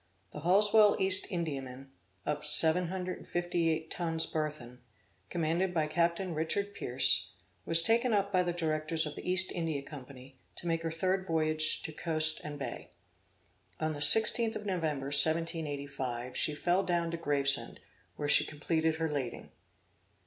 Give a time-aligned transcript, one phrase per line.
[0.31, 1.91] The Halsewell East Indiaman,
[2.25, 4.81] of 758 tons burthen,
[5.29, 7.33] commanded by Captain Richard Pierce,
[7.67, 11.27] was taken up by the directors of the East India Company to make her third
[11.27, 12.89] voyage to Coast and Bay.
[13.79, 17.79] On the 16th of November 1785, she fell down to Gravesend,
[18.15, 19.51] where she completed her lading.